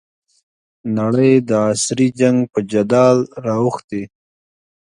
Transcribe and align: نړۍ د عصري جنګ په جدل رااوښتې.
نړۍ 0.97 1.33
د 1.49 1.51
عصري 1.71 2.07
جنګ 2.19 2.37
په 2.51 2.59
جدل 2.71 3.17
رااوښتې. 3.45 4.03